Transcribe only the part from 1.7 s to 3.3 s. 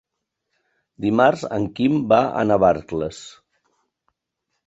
Quim va a Navarcles.